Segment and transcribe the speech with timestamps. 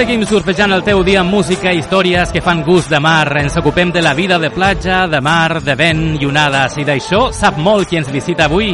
[0.00, 3.34] Seguim surfejant el teu dia amb música i històries que fan gust de mar.
[3.36, 6.78] Ens ocupem de la vida de platja, de mar, de vent i onades.
[6.80, 8.70] I d'això sap molt qui ens visita avui.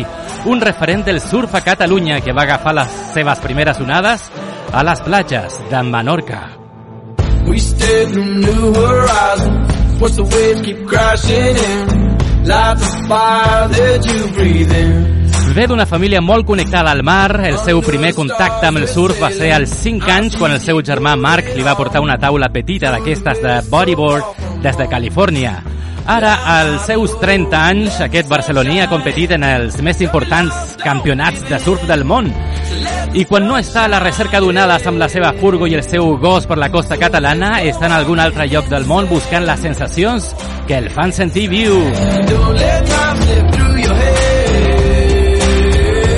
[0.46, 4.28] Un referent del surf a Catalunya que va agafar les seves primeres onades
[4.70, 6.44] a les platges de Menorca.
[7.50, 9.74] We step in new horizons.
[9.98, 12.46] Watch the waves keep crashing in.
[12.46, 15.15] Light the fire that you breathe in.
[15.56, 17.40] Ve d'una família molt connectada al mar.
[17.48, 20.82] El seu primer contacte amb el surf va ser als 5 anys quan el seu
[20.84, 25.54] germà Marc li va portar una taula petita d'aquestes de bodyboard des de Califòrnia.
[26.04, 31.58] Ara, als seus 30 anys, aquest barceloní ha competit en els més importants campionats de
[31.64, 32.28] surf del món.
[33.16, 36.18] I quan no està a la recerca d'onades amb la seva furgo i el seu
[36.20, 40.34] gos per la costa catalana, està en algun altre lloc del món buscant les sensacions
[40.68, 41.80] que el fan sentir viu.
[42.28, 43.65] Don't let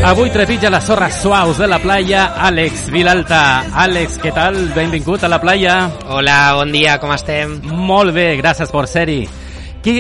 [0.09, 3.41] Avui trepitja les sorres suaus de la playa Àlex Vilalta.
[3.77, 4.56] Àlex, què tal?
[4.73, 5.75] Benvingut a la playa.
[6.17, 7.59] Hola, bon dia, com estem?
[7.69, 9.19] Molt bé, gràcies per ser-hi.
[9.84, 9.95] Què,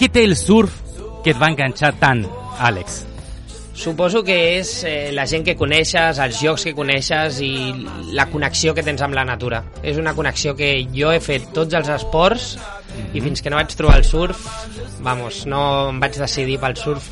[0.00, 0.74] què té el surf
[1.22, 2.24] que et va enganxar tant,
[2.58, 3.04] Àlex?
[3.78, 7.54] Suposo que és eh, la gent que coneixes, els llocs que coneixes i
[8.18, 9.62] la connexió que tens amb la natura.
[9.78, 12.56] És una connexió que jo he fet tots els esports
[13.14, 14.42] i fins que no vaig trobar el surf,
[15.06, 15.62] vamos, no
[15.94, 17.06] em vaig decidir pel surf.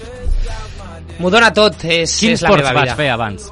[1.20, 2.96] M'ho dona tot, és, Quins és la meva vas vida.
[2.96, 3.50] fer abans?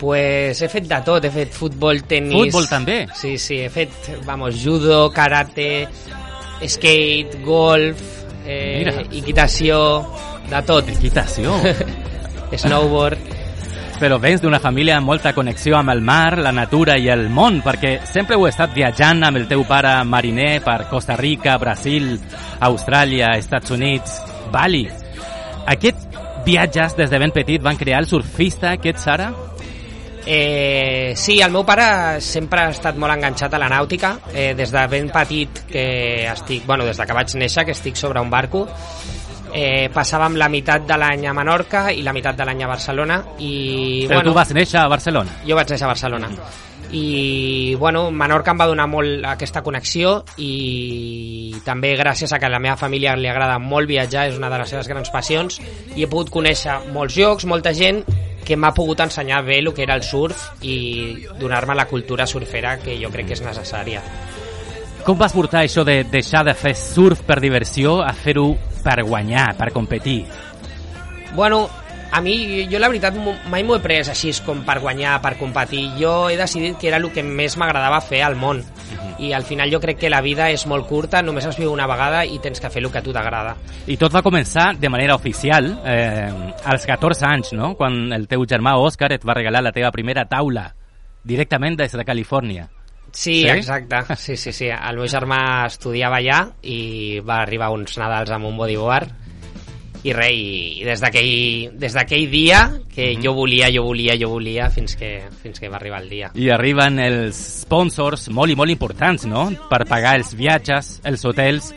[0.00, 2.48] Pues he fet de tot, he fet futbol, tennis...
[2.50, 2.96] Futbol també?
[3.14, 3.92] Sí, sí, he fet,
[4.26, 5.86] vamos, judo, karate,
[6.66, 8.00] skate, golf,
[8.46, 8.96] Mira.
[9.02, 9.78] eh, equitació,
[10.50, 10.88] de tot.
[10.96, 11.54] Equitació.
[12.64, 13.30] Snowboard...
[14.02, 17.60] Però vens d'una família amb molta connexió amb el mar, la natura i el món,
[17.62, 22.16] perquè sempre ho he estat viatjant amb el teu pare mariner per Costa Rica, Brasil,
[22.66, 24.16] Austràlia, Estats Units,
[24.50, 24.82] Bali.
[25.70, 26.11] Aquests
[26.44, 29.32] viatges des de ben petit van crear el surfista que ets ara?
[30.24, 34.70] Eh, sí, el meu pare sempre ha estat molt enganxat a la nàutica, eh, des
[34.70, 38.30] de ben petit que estic, bueno, des de que vaig néixer que estic sobre un
[38.30, 38.68] barco,
[39.52, 43.22] eh, passàvem la meitat de l'any a Menorca i la meitat de l'any a Barcelona
[43.38, 45.40] i Però bueno, tu vas néixer a Barcelona.
[45.46, 46.28] jo vaig néixer a Barcelona
[46.92, 52.52] i bueno, Menorca em va donar molt aquesta connexió i també gràcies a que a
[52.52, 55.56] la meva família li agrada molt viatjar, és una de les seves grans passions
[55.96, 58.04] i he pogut conèixer molts llocs, molta gent
[58.44, 62.76] que m'ha pogut ensenyar bé el que era el surf i donar-me la cultura surfera
[62.82, 64.02] que jo crec que és necessària.
[65.02, 68.52] Com vas portar això de deixar de fer surf per diversió a fer-ho
[68.84, 70.26] per guanyar, per competir?
[71.34, 71.68] Bueno,
[72.12, 73.16] a mi, jo la veritat
[73.48, 75.86] mai m'ho he pres així com per guanyar, per competir.
[75.98, 78.60] Jo he decidit que era el que més m'agradava fer al món.
[79.22, 81.86] I al final jo crec que la vida és molt curta, només es viu una
[81.86, 83.54] vegada i tens que fer el que a tu t'agrada.
[83.86, 86.28] I tot va començar de manera oficial eh,
[86.64, 87.74] als 14 anys, no?
[87.78, 90.68] Quan el teu germà Òscar et va regalar la teva primera taula
[91.24, 92.68] directament des de Califòrnia.
[93.12, 93.48] Sí, Sí?
[93.48, 94.16] exacte.
[94.16, 94.68] Sí, sí, sí.
[94.72, 99.21] El meu germà estudiava allà i va arribar uns Nadals amb un bodyboard
[100.02, 104.96] i res, i, i des d'aquell dia que jo volia, jo volia, jo volia fins
[104.98, 106.30] que, fins que va arribar el dia.
[106.34, 109.48] I arriben els sponsors molt i molt importants, no?
[109.70, 111.72] Per pagar els viatges, els hotels.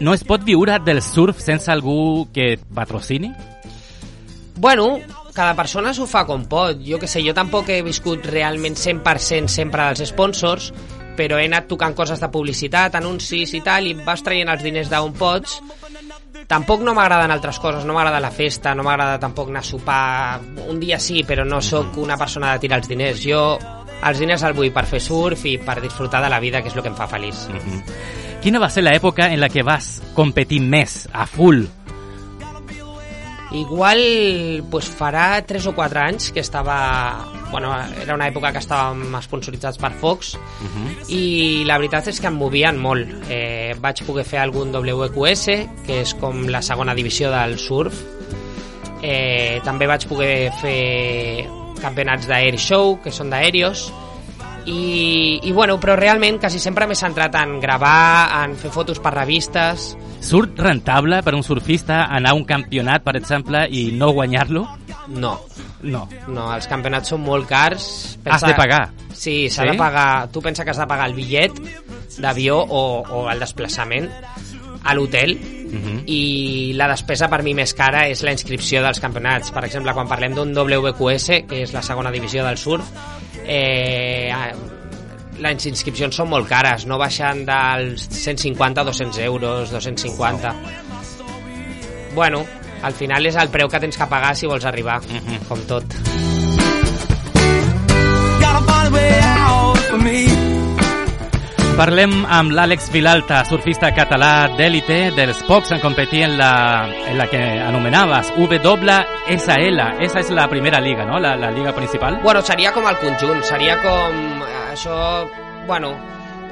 [0.00, 3.30] No es pot viure del surf sense algú que et patrocini?
[4.56, 5.00] Bueno,
[5.34, 6.80] cada persona s'ho fa com pot.
[6.84, 10.72] Jo que sé, jo tampoc he viscut realment 100% sempre dels sponsors,
[11.16, 14.90] però he anat tocant coses de publicitat, anuncis i tal, i vas traient els diners
[14.92, 15.60] d'on pots.
[16.48, 20.40] Tampoc no m'agraden altres coses, no m'agrada la festa, no m'agrada tampoc anar a sopar.
[20.68, 23.22] Un dia sí, però no sóc una persona de tirar els diners.
[23.24, 23.44] Jo
[24.02, 26.76] els diners els vull per fer surf i per disfrutar de la vida, que és
[26.76, 27.46] el que em fa feliç.
[28.42, 31.62] Quina va ser l'època en la que vas competir més, a full?
[33.52, 34.00] Igual
[34.72, 37.31] pues, farà 3 o 4 anys que estava...
[37.52, 40.32] Bueno, era una època que estàvem sponsoritzats per Fox
[41.12, 43.10] i la veritat és que em movien molt.
[43.28, 45.44] Eh, vaig poder fer algun WQS,
[45.84, 48.00] que és com la segona divisió del surf.
[49.02, 51.44] Eh, també vaig poder fer
[51.82, 53.90] campionats d'air show, que són d'aèrios,
[54.64, 59.12] i, i bueno, però realment quasi sempre m'he centrat en gravar, en fer fotos per
[59.18, 64.62] revistes, Surt rentable per un surfista anar a un campionat, per exemple, i no guanyar-lo?
[65.18, 65.32] No,
[65.82, 66.08] No.
[66.28, 68.18] no, els campionats són molt cars.
[68.24, 68.90] Has de pagar.
[69.12, 69.70] Sí, s'ha Sí?
[69.70, 70.28] de pagar...
[70.30, 71.52] Tu pensa que has de pagar el bitllet
[72.18, 74.08] d'avió o, o el desplaçament
[74.84, 75.36] a l'hotel
[75.72, 76.02] Mhm.
[76.06, 79.50] i la despesa per mi més cara és la inscripció dels campionats.
[79.50, 82.84] Per exemple, quan parlem d'un WQS, que és la segona divisió del surf,
[83.46, 84.30] eh,
[85.40, 90.54] les inscripcions són molt cares, no baixen dels 150 a 200 euros, 250.
[92.14, 92.44] Bueno,
[92.82, 95.46] al final és el preu que tens que pagar si vols arribar, Mhm.
[95.48, 95.84] com tot.
[101.76, 106.50] Parlem amb l'Àlex Vilalta, surfista català d'èlite dels pocs en competir en la,
[107.08, 109.80] en la que anomenaves WSL.
[110.04, 111.18] Esa és la primera liga, no?
[111.18, 112.20] La, la liga principal.
[112.22, 115.26] Bueno, seria com el conjunt, seria com eh, això,
[115.66, 115.94] bueno,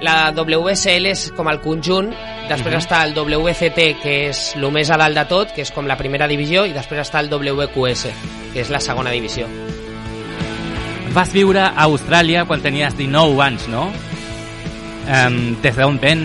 [0.04, 2.10] la WSL és com el conjunt,
[2.50, 5.88] després està el WCT, que és el més a dalt de tot, que és com
[5.88, 8.06] la primera divisió, i després està el WQS,
[8.52, 9.48] que és la segona divisió.
[11.14, 13.88] Vas viure a Austràlia quan tenies 19 anys, no?
[15.10, 16.22] Um, des d'on ven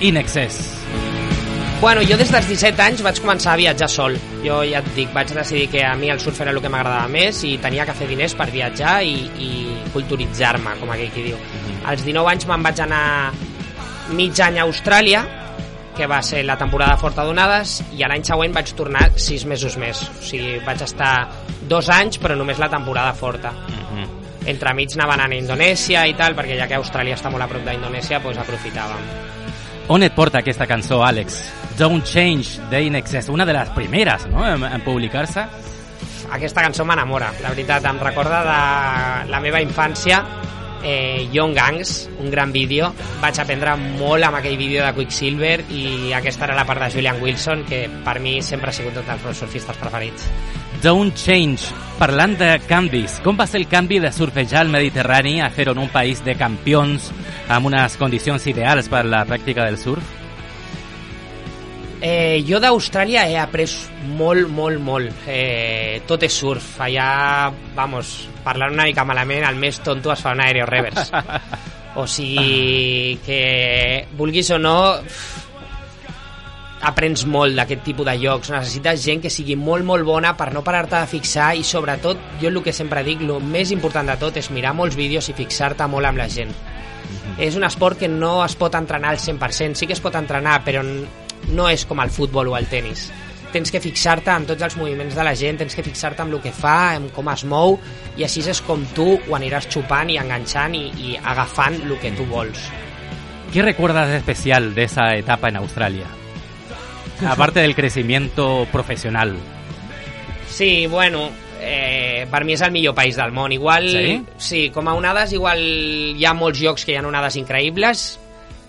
[0.00, 0.77] Inexcess.
[1.80, 4.16] Bueno, jo des dels 17 anys vaig començar a viatjar sol.
[4.42, 7.06] Jo ja et dic, vaig decidir que a mi el surf era el que m'agradava
[7.12, 9.50] més i tenia que fer diners per viatjar i, i
[9.94, 11.38] culturitzar-me, com aquell qui diu.
[11.86, 13.04] Als 19 anys me'n vaig anar
[14.18, 15.22] mig any a Austràlia,
[15.94, 20.02] que va ser la temporada forta d'onades, i l'any següent vaig tornar 6 mesos més.
[20.02, 21.14] O sigui, vaig estar
[21.70, 23.54] dos anys, però només la temporada forta.
[23.54, 24.14] Mhm.
[24.50, 28.18] Entremig anaven a Indonèsia i tal, perquè ja que Austràlia està molt a prop d'Indonèsia,
[28.18, 29.27] doncs aprofitàvem.
[29.88, 31.38] On et porta aquesta cançó, Àlex?
[31.78, 34.44] Don't Change, d'Inexcess, una de les primeres no?
[34.44, 35.46] en, en publicar-se.
[36.28, 40.18] aquesta cançó m'enamora, la veritat, em recorda de la meva infància
[40.84, 42.92] eh, Young Gangs, un gran vídeo
[43.22, 47.22] vaig aprendre molt amb aquell vídeo de Quicksilver i aquesta era la part de Julian
[47.22, 50.28] Wilson que per mi sempre ha sigut un dels meus surfistes preferits
[50.82, 55.48] Don't Change, parlant de canvis, com va ser el canvi de surfejar al Mediterrani a
[55.50, 57.08] fer-ho en un país de campions
[57.50, 60.12] amb unes condicions ideals per la pràctica del surf?
[61.98, 63.74] Eh, jo d'Austràlia he après
[64.20, 65.26] molt, molt, molt.
[65.26, 66.76] Eh, tot és surf.
[66.86, 68.14] Allà, vamos,
[68.44, 71.10] parlant una mica malament, el més tonto es fa un aereo reverse.
[71.98, 75.00] O sigui que, vulguis o no,
[76.88, 78.50] aprens molt d'aquest tipus de llocs.
[78.54, 82.50] Necessites gent que sigui molt, molt bona per no parar-te de fixar i sobretot, jo
[82.50, 85.86] el que sempre dic, el més important de tot és mirar molts vídeos i fixar-te
[85.86, 86.52] molt amb la gent.
[87.38, 90.60] És un esport que no es pot entrenar al 100%, sí que es pot entrenar,
[90.64, 93.08] però no és com el futbol o el tennis.
[93.52, 96.42] Tens que fixar-te en tots els moviments de la gent, tens que fixar-te en el
[96.44, 97.78] que fa, en com es mou,
[98.18, 102.12] i així és com tu ho aniràs xupant i enganxant i, i agafant el que
[102.18, 102.68] tu vols.
[103.52, 106.04] ¿Qué recuerdas de especial de esa etapa en Australia?
[107.26, 109.36] Aparte del crecimiento profesional.
[110.48, 111.30] Sí, bueno,
[111.60, 113.52] eh, per mi és el millor país del món.
[113.52, 114.22] Igual, Sí?
[114.36, 115.60] sí, com a onades, igual
[116.16, 118.18] hi ha molts llocs que hi ha onades increïbles,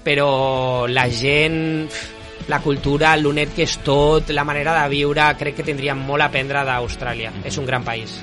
[0.04, 1.90] però la gent,
[2.50, 6.30] la cultura, l'unet que és tot, la manera de viure, crec que tindríem molt a
[6.32, 7.32] aprendre d'Austràlia.
[7.46, 8.20] És un gran país.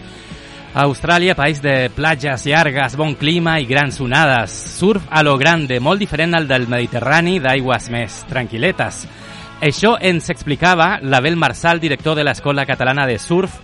[0.76, 4.52] Austràlia, país de platges llargues, bon clima i grans onades.
[4.76, 9.06] Surf a lo grande, molt diferent al del Mediterrani d'aigües més tranquil·letes.
[9.64, 13.54] Això ens explicava l'Abel Marsal, director de l'Escola Catalana de Surf,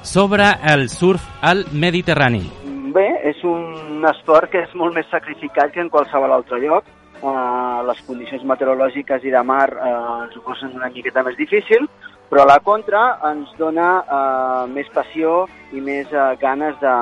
[0.00, 2.46] sobre el surf al Mediterrani.
[2.94, 6.88] Bé, és un esport que és molt més sacrificat que en qualsevol altre lloc.
[7.22, 11.84] Uh, les condicions meteorològiques i de mar uh, ens ho posen una miqueta més difícil,
[12.32, 15.44] però a la contra ens dona uh, més passió
[15.76, 16.96] i més uh, ganes de,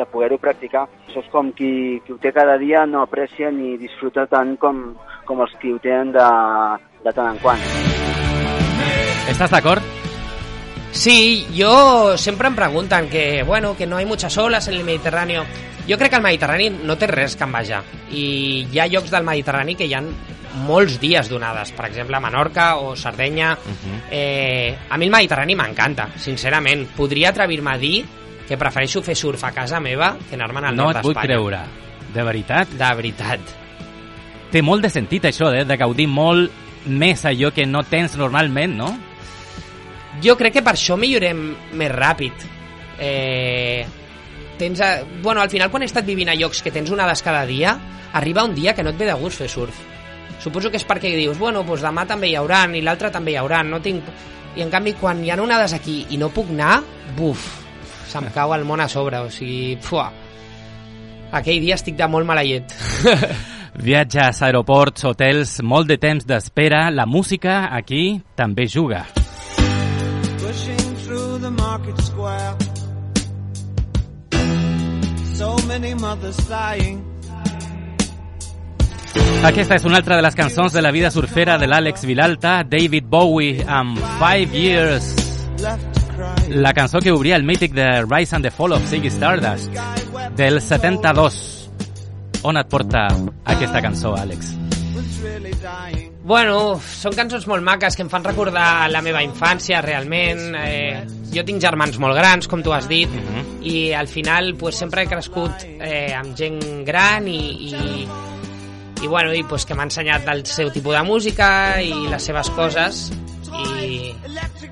[0.00, 0.88] de poder-ho practicar.
[1.06, 4.82] Això és com qui, qui ho té cada dia no aprecia ni disfruta tant com,
[5.28, 6.26] com els qui ho tenen de,
[7.06, 7.62] de tant en quant.
[9.30, 9.82] Estàs d'acord?
[10.96, 15.44] Sí, yo siempre em pregunten que, bueno, que no hay muchas olas en el Mediterráneo.
[15.88, 17.82] Jo crec que el Mediterrani no té res que envejar.
[18.10, 20.02] I hi ha llocs del Mediterrani que hi ha
[20.66, 23.52] molts dies donades, per exemple, a Menorca o Sardenya.
[23.54, 24.00] Uh -huh.
[24.10, 26.88] eh, a mi el Mediterrani m'encanta, sincerament.
[26.96, 28.04] Podria atrevir-me a dir
[28.48, 31.34] que prefereixo fer surf a casa meva que anar-me'n al No nord et vull d'Espanya.
[31.34, 31.60] creure.
[32.14, 32.68] De veritat?
[32.68, 33.40] De veritat.
[34.50, 35.64] Té molt de sentit això, eh?
[35.64, 36.50] de gaudir molt
[36.86, 38.90] més allò que no tens normalment, no?
[40.22, 41.42] Jo crec que per això millorem
[41.76, 42.46] més ràpid.
[42.98, 43.84] Eh,
[44.58, 44.90] tens a,
[45.22, 47.76] bueno, al final quan he estat vivint a llocs que tens onades cada dia,
[48.16, 49.76] arriba un dia que no et ve de gust fer surf.
[50.40, 53.40] Suposo que és perquè dius, bueno, doncs demà també hi hauran i l'altre també hi
[53.40, 54.08] hauran, no tinc...
[54.56, 56.78] I en canvi, quan hi ha onades aquí i no puc anar,
[57.16, 57.42] buf,
[58.08, 60.08] se'm cau el món a sobre, o sigui, fuà.
[61.36, 62.72] Aquell dia estic de molt mala llet.
[63.76, 69.04] Viatges, aeroports, hotels, molt de temps d'espera, la música aquí també juga.
[71.96, 72.56] Square,
[75.36, 77.02] so many mothers dying.
[79.44, 83.04] Aquesta és una altra de les cançons de la vida surfera de l'Àlex Vilalta, David
[83.06, 85.12] Bowie, amb Five Years.
[86.48, 89.70] La cançó que obria el mític de Rise and the Fall of Ziggy Stardust,
[90.36, 91.55] del 72.
[92.46, 93.08] On et porta
[93.50, 94.52] aquesta cançó, Àlex?
[96.26, 100.54] Bueno, són cançons molt maques que em fan recordar la meva infància, realment.
[100.58, 101.02] Eh,
[101.34, 103.62] jo tinc germans molt grans, com tu has dit, Mhm.
[103.66, 108.08] i al final pues, sempre he crescut eh, amb gent gran i, i,
[109.02, 112.50] i, bueno, i pues, que m'ha ensenyat el seu tipus de música i les seves
[112.50, 113.12] coses
[113.74, 114.14] i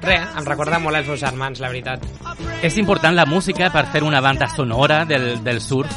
[0.00, 2.02] res, em recorda molt els meus germans, la veritat.
[2.62, 5.90] És important la música per fer una banda sonora del, del surf?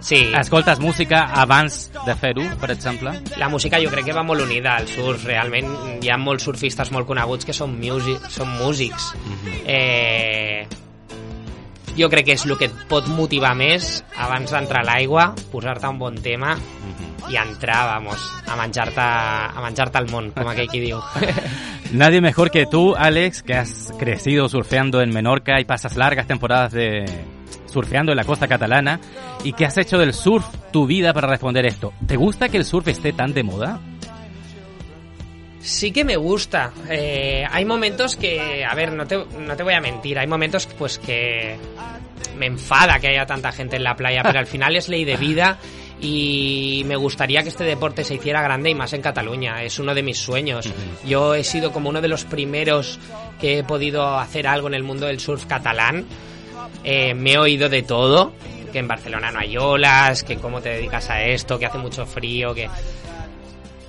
[0.00, 3.12] Sí, Escoltes música abans de fer-ho, per exemple?
[3.36, 6.92] la música jo crec que va molt unida al surf, realment hi ha molts surfistes
[6.94, 9.12] molt coneguts que són, music, són músics.
[9.66, 10.66] eh,
[11.96, 15.88] jo crec que és el que et pot motivar més abans d'entrar a l'aigua, posar-te
[15.88, 16.54] un bon tema
[17.30, 21.00] i entrar, vamos, a menjar-te a menjar el món, com aquell qui diu.
[21.92, 26.72] Nadie mejor que tú, Alex, que has crecido surfeando en Menorca y pasas largas temporadas
[26.72, 27.06] de
[27.66, 29.00] surfeando en la costa catalana
[29.44, 31.92] y que has hecho del surf tu vida para responder esto.
[32.06, 33.80] ¿Te gusta que el surf esté tan de moda?
[35.60, 36.72] Sí que me gusta.
[36.88, 40.66] Eh, hay momentos que, a ver, no te, no te voy a mentir, hay momentos
[40.78, 41.56] pues que
[42.36, 45.16] me enfada que haya tanta gente en la playa, pero al final es ley de
[45.16, 45.58] vida
[46.00, 49.62] y me gustaría que este deporte se hiciera grande y más en Cataluña.
[49.62, 50.68] Es uno de mis sueños.
[51.04, 52.98] Yo he sido como uno de los primeros
[53.40, 56.04] que he podido hacer algo en el mundo del surf catalán.
[56.84, 58.32] Eh, me he oído de todo,
[58.72, 62.06] que en Barcelona no hay olas, que cómo te dedicas a esto, que hace mucho
[62.06, 62.68] frío, que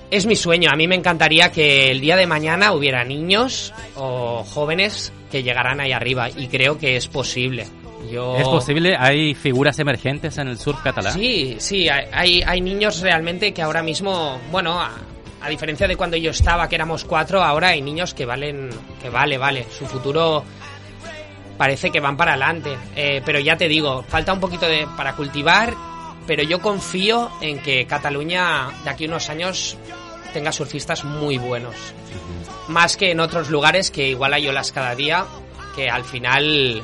[0.10, 0.70] es mi sueño.
[0.72, 5.80] A mí me encantaría que el día de mañana hubiera niños o jóvenes que llegaran
[5.80, 7.68] ahí arriba y creo que es posible.
[8.12, 8.38] Yo...
[8.38, 8.96] ¿Es posible?
[8.98, 11.14] ¿Hay figuras emergentes en el surf catalán?
[11.14, 14.92] Sí, sí, hay- hay, hay niños realmente que ahora mismo, bueno, a,
[15.42, 18.70] a diferencia de cuando yo estaba, que éramos cuatro, ahora hay niños que valen,
[19.02, 20.44] que vale, vale, su futuro
[21.58, 22.78] parece que van para adelante.
[22.96, 25.74] Eh, pero ya te digo, falta un poquito de para cultivar,
[26.26, 29.78] pero yo confío en que Cataluña de aquí a unos años
[30.34, 31.76] tenga surfistas muy buenos.
[32.68, 35.26] Más que en otros lugares que igual hay olas cada día,
[35.76, 36.84] que al final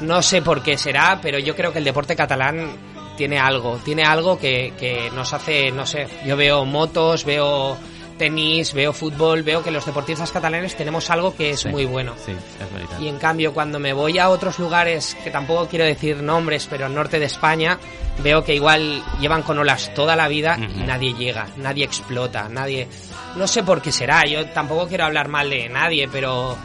[0.00, 2.70] no sé por qué será, pero yo creo que el deporte catalán
[3.16, 7.76] tiene algo, tiene algo que, que nos hace, no sé, yo veo motos, veo
[8.22, 11.68] tenis, veo fútbol, veo que los deportistas catalanes tenemos algo que es Sí.
[11.70, 12.14] muy bueno.
[12.24, 13.00] Sí, es verdad.
[13.00, 16.86] Y en cambio, cuando me voy a otros lugares, que tampoco quiero decir nombres, pero
[16.86, 17.78] al norte de España,
[18.22, 20.86] veo que igual llevan con olas toda la vida y Ujú.
[20.86, 22.86] nadie llega, nadie explota, nadie...
[23.34, 26.56] No sé por qué será, yo tampoco quiero hablar mal de nadie, pero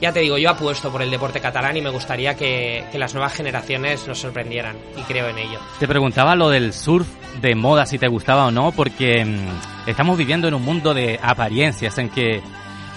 [0.00, 3.14] ya te digo, yo apuesto por el deporte catalán y me gustaría que, que las
[3.14, 5.60] nuevas generaciones nos sorprendieran y creo en ello.
[5.78, 7.06] Te preguntaba lo del surf
[7.40, 11.18] de moda, si te gustaba o no, porque mm, estamos viviendo en un mundo de
[11.22, 12.42] apariencias en que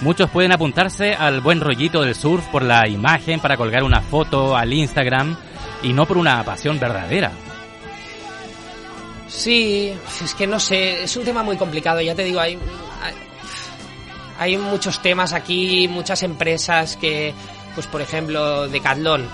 [0.02, 4.56] muchos pueden apuntarse al buen rollito del surf por la imagen, para colgar una foto
[4.56, 5.38] al Instagram
[5.84, 7.32] y no por una pasión verdadera.
[9.28, 9.94] Sí,
[10.24, 12.58] es que no sé, es un tema muy complicado, ya te digo, hay,
[14.40, 17.34] hay, muchos temas aquí, muchas empresas que,
[17.76, 19.30] pues por ejemplo, Decathlon.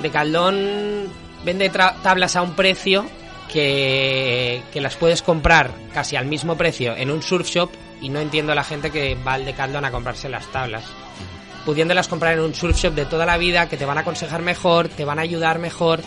[0.00, 1.08] Decathlon
[1.44, 3.06] vende tablas a un precio
[3.48, 7.70] que, que las puedes comprar casi al mismo precio en un surf shop
[8.00, 10.84] y no entiendo a la gente que va al Decathlon a comprarse las tablas.
[11.64, 14.42] Pudiéndolas comprar en un surf shop de toda la vida, que te van a aconsejar
[14.42, 16.00] mejor, te van a ayudar mejor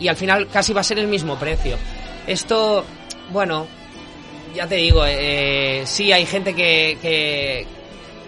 [0.00, 1.76] y al final casi va a ser el mismo precio.
[2.26, 2.84] Esto,
[3.30, 3.66] bueno,
[4.54, 7.66] ya te digo, eh, sí hay gente que, que,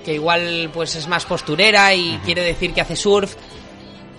[0.05, 3.35] que igual pues es más posturera y quiere decir que hace surf,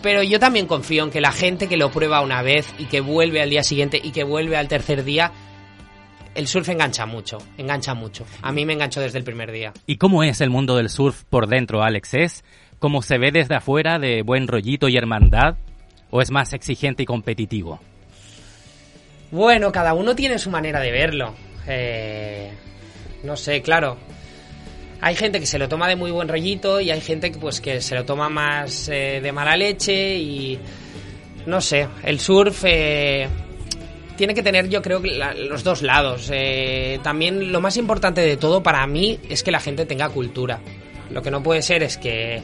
[0.01, 3.01] pero yo también confío en que la gente que lo prueba una vez y que
[3.01, 5.31] vuelve al día siguiente y que vuelve al tercer día,
[6.35, 8.25] el surf engancha mucho, engancha mucho.
[8.41, 9.73] A mí me enganchó desde el primer día.
[9.85, 12.13] ¿Y cómo es el mundo del surf por dentro, Alex?
[12.13, 12.43] ¿Es
[12.79, 15.55] como se ve desde afuera de buen rollito y hermandad?
[16.11, 17.79] ¿O es más exigente y competitivo?
[19.31, 21.33] Bueno, cada uno tiene su manera de verlo.
[21.67, 22.51] Eh,
[23.23, 23.97] no sé, claro.
[25.01, 27.61] Hay gente que se lo toma de muy buen rollito y hay gente que pues
[27.61, 30.57] que se lo toma más eh, de mala leche y
[31.45, 33.27] no sé, el surf eh,
[34.17, 36.29] tiene que tener yo creo que la- los dos lados.
[36.33, 40.59] Eh, también lo más importante de todo para mí es que la gente tenga cultura.
[41.11, 42.41] Lo que no puede ser es que,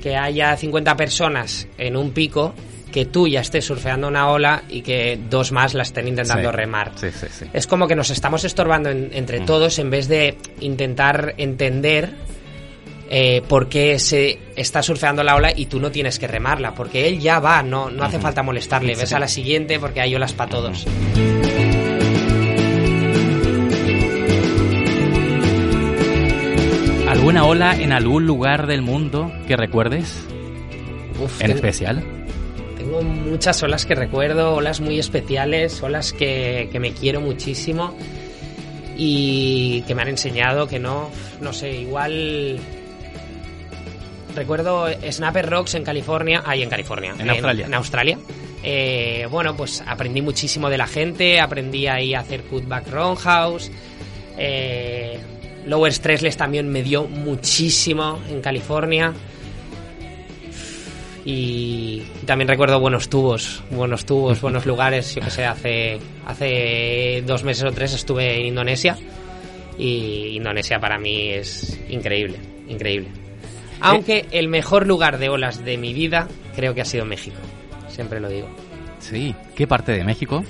[0.00, 2.54] que haya 50 personas en un pico,
[2.94, 6.56] que tú ya estés surfeando una ola y que dos más la estén intentando Sí.
[6.56, 6.92] remar.
[6.94, 7.44] Sí, sí, sí.
[7.52, 9.46] Es como que nos estamos estorbando en- entre Mm.
[9.46, 12.12] todos en vez de intentar entender
[13.10, 17.06] eh, por qué se está surfeando la ola y tú no tienes que remarla, porque
[17.08, 20.32] él ya va, no, no hace falta molestarle, ves a la siguiente porque hay olas
[20.32, 20.86] para todos.
[27.08, 30.26] ¿Alguna ola en algún lugar del mundo que recuerdes?
[31.22, 32.02] Uf, ¿En especial?
[32.94, 37.92] Tengo muchas olas que recuerdo, olas muy especiales, olas que, que me quiero muchísimo
[38.96, 41.10] y que me han enseñado que no,
[41.40, 42.60] no sé, igual...
[44.36, 47.66] Recuerdo Snapper Rocks en California, ahí en California, En Australia.
[47.66, 48.18] En Australia.
[48.62, 53.72] Eh, bueno, pues aprendí muchísimo de la gente, aprendí ahí a hacer cutback roundhouse.
[54.38, 55.18] Eh,
[55.66, 59.12] Lower Stressless también me dio muchísimo en California.
[61.24, 65.14] Y también recuerdo buenos tubos, buenos tubos, buenos lugares.
[65.14, 68.96] Yo que sé, hace, hace dos meses o tres estuve en Indonesia.
[69.78, 72.38] Y Indonesia para mí es increíble,
[72.68, 73.08] increíble.
[73.80, 77.36] Aunque el mejor lugar de olas de mi vida creo que ha sido México.
[77.88, 78.48] Siempre lo digo.
[78.98, 79.34] Sí.
[79.54, 80.44] ¿Qué parte de México?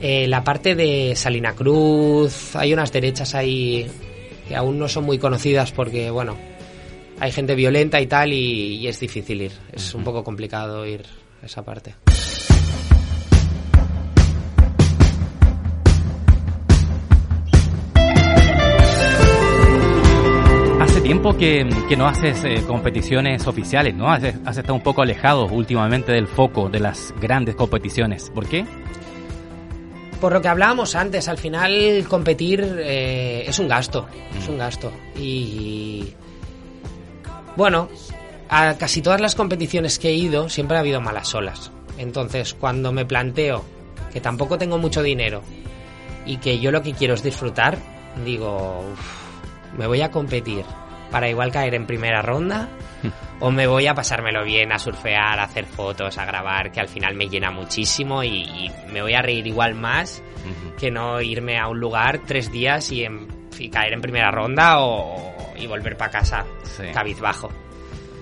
[0.00, 3.86] Eh, la parte de Salina Cruz, hay unas derechas ahí
[4.48, 6.36] que aún no son muy conocidas porque, bueno,
[7.22, 9.52] hay gente violenta y tal y, y es difícil ir.
[9.72, 11.04] Es un poco complicado ir
[11.40, 11.94] a esa parte.
[20.80, 24.10] Hace tiempo que, que no haces eh, competiciones oficiales, ¿no?
[24.10, 28.30] Has, has estado un poco alejado últimamente del foco de las grandes competiciones.
[28.30, 28.64] ¿Por qué?
[30.20, 34.92] Por lo que hablábamos antes, al final competir eh, es un gasto, es un gasto.
[35.16, 36.14] Y
[37.56, 37.88] bueno,
[38.48, 41.70] a casi todas las competiciones que he ido siempre ha habido malas olas.
[41.98, 43.64] Entonces, cuando me planteo
[44.12, 45.42] que tampoco tengo mucho dinero
[46.26, 47.78] y que yo lo que quiero es disfrutar,
[48.24, 50.64] digo, "Uf, me voy a competir
[51.10, 52.68] para igual caer en primera ronda
[53.40, 56.88] o me voy a pasármelo bien a surfear, a hacer fotos, a grabar, que al
[56.88, 60.22] final me llena muchísimo y, y me voy a reír igual más
[60.78, 64.80] que no irme a un lugar tres días y, en- y caer en primera ronda
[64.80, 66.84] o, y volver para casa Sí.
[66.92, 67.50] cabizbajo.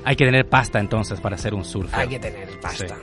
[0.05, 2.01] Hay que tener pasta entonces para ser un surfer.
[2.01, 2.89] Hay que tener pasta.
[2.89, 2.95] Sí.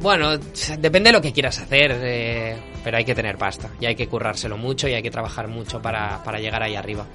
[0.00, 0.36] Bueno,
[0.78, 4.08] depende de lo que quieras hacer, eh, pero hay que tener pasta y hay que
[4.08, 7.06] currárselo mucho y hay que trabajar mucho para, para llegar ahí arriba.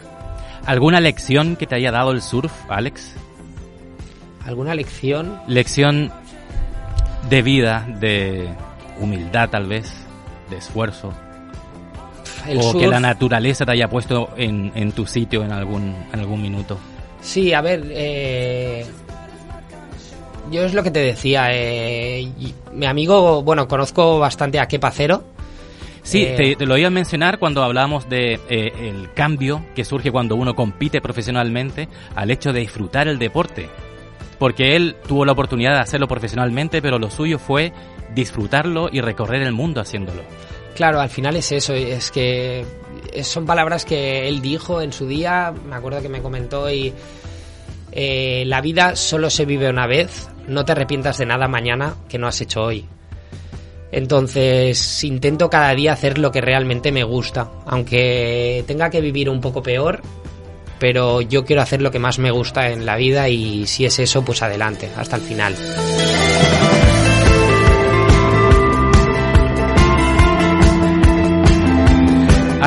[0.66, 3.14] ¿Alguna lección que te haya dado el surf, Alex?
[4.46, 5.42] ¿Alguna lección?
[5.48, 6.12] Lección
[7.30, 8.48] de vida, de
[9.00, 9.92] humildad tal vez,
[10.50, 11.14] de esfuerzo.
[12.48, 16.20] El o que la naturaleza te haya puesto en, en tu sitio en algún, en
[16.20, 16.78] algún minuto.
[17.22, 18.86] Sí, a ver, eh,
[20.52, 21.48] yo es lo que te decía.
[21.52, 22.28] eh,
[22.74, 25.24] mi amigo, bueno, conozco bastante a Kepa Cero.
[26.04, 29.84] Sí, Eh, te, te lo iba a mencionar cuando hablábamos de eh, el cambio que
[29.84, 33.68] surge cuando uno compite profesionalmente al hecho de disfrutar el deporte.
[34.40, 37.74] Porque él tuvo la oportunidad de hacerlo profesionalmente, pero lo suyo fue
[38.14, 40.22] disfrutarlo y recorrer el mundo haciéndolo.
[40.78, 42.64] Claro, al final es eso, es que
[43.24, 46.94] son palabras que él dijo en su día, me acuerdo que me comentó y
[47.92, 52.20] eh, la vida solo se vive una vez, no te arrepientas de nada mañana que
[52.20, 52.86] no has hecho hoy.
[53.92, 59.42] Entonces intento cada día hacer lo que realmente me gusta, aunque tenga que vivir un
[59.42, 60.04] poco peor,
[60.78, 63.98] pero yo quiero hacer lo que más me gusta en la vida y si es
[63.98, 65.56] eso, pues adelante, hasta el final.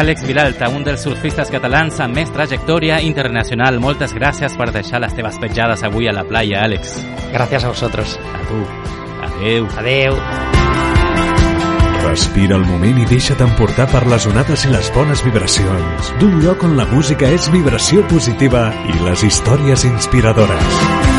[0.00, 3.76] Àlex Vilalta, un dels surfistes catalans amb més trajectòria internacional.
[3.84, 6.94] Moltes gràcies per deixar les teves petjades avui a la playa, Àlex.
[7.34, 8.16] Gracias a vosotros.
[8.32, 8.62] A tu.
[9.28, 9.68] Adeu.
[9.76, 10.16] Adeu.
[12.06, 16.64] Respira el moment i deixa't emportar per les onades i les bones vibracions d'un lloc
[16.64, 21.09] on la música és vibració positiva i les històries inspiradores.